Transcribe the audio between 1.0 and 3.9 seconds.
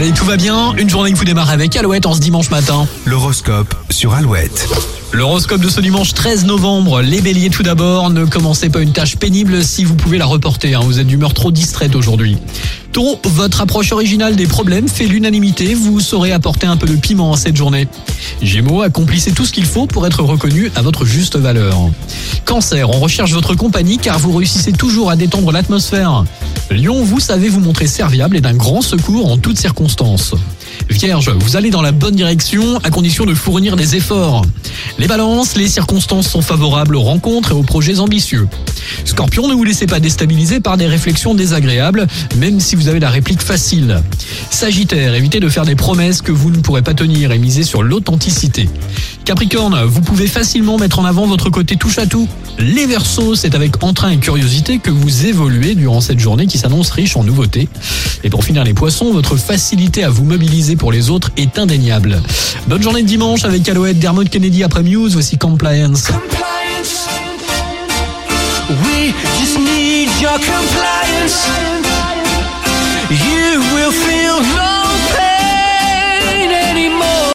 que vous démarrez avec Alouette en ce dimanche matin. L'horoscope